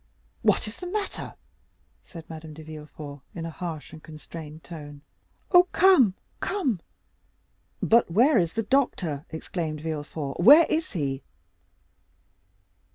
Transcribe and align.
"What 0.41 0.67
is 0.67 0.77
the 0.77 0.87
matter?" 0.87 1.35
said 2.03 2.27
Madame 2.27 2.55
de 2.55 2.63
Villefort 2.63 3.21
in 3.35 3.45
a 3.45 3.51
harsh 3.51 3.93
and 3.93 4.01
constrained 4.01 4.63
tone. 4.63 5.01
"Oh! 5.51 5.67
come! 5.73 6.15
come!" 6.39 6.79
"But 7.83 8.09
where 8.09 8.39
is 8.39 8.53
the 8.53 8.63
doctor?" 8.63 9.27
exclaimed 9.29 9.81
Villefort; 9.81 10.39
"where 10.39 10.65
is 10.71 10.93
he?" 10.93 11.21